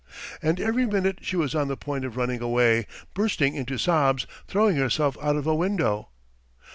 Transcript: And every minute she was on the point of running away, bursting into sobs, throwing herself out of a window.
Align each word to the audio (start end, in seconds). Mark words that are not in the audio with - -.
And 0.41 0.59
every 0.59 0.87
minute 0.87 1.19
she 1.21 1.35
was 1.35 1.53
on 1.53 1.67
the 1.67 1.77
point 1.77 2.05
of 2.05 2.17
running 2.17 2.41
away, 2.41 2.87
bursting 3.13 3.53
into 3.53 3.77
sobs, 3.77 4.25
throwing 4.47 4.75
herself 4.77 5.15
out 5.21 5.35
of 5.35 5.45
a 5.45 5.53
window. 5.53 6.09